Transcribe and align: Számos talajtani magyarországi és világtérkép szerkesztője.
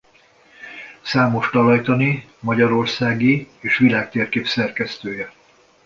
Számos 1.01 1.49
talajtani 1.49 2.29
magyarországi 2.39 3.47
és 3.59 3.77
világtérkép 3.77 4.45
szerkesztője. 4.47 5.33